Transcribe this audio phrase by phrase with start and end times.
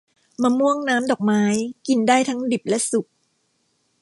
[0.41, 1.43] มะม่วงน้ำดอกไม้
[1.87, 3.07] กินได้ทั้งดิบและสุก